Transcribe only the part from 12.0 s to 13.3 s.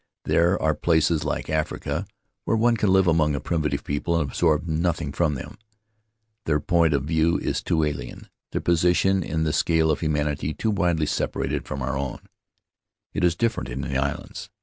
of the South Seas our own. It